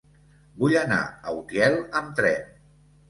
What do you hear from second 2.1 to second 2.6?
tren.